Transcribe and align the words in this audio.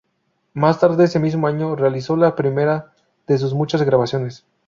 Más 0.55 0.79
tarde, 0.79 1.03
ese 1.03 1.19
mismo 1.19 1.45
año, 1.45 1.75
realizó 1.75 2.15
la 2.17 2.35
primera 2.35 2.91
de 3.27 3.37
sus 3.37 3.53
muchas 3.53 3.83
grabaciones. 3.83 4.43